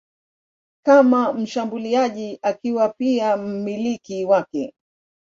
kama 0.85 1.33
mshambuliaji 1.33 2.39
akiwa 2.41 2.89
pia 2.89 3.37
mmiliki 3.37 4.25
wake. 4.25 4.73